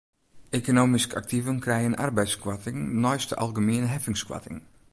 Ekonomysk 0.59 1.11
aktiven 1.19 1.59
krije 1.65 1.89
in 1.89 1.97
arbeidskoarting 2.05 2.79
neist 3.07 3.29
de 3.35 3.39
algemiene 3.45 3.91
heffingskoarting. 3.93 4.63